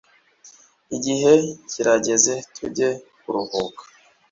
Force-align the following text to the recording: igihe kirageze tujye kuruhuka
igihe 0.95 1.33
kirageze 1.69 2.33
tujye 2.55 2.89
kuruhuka 3.21 3.83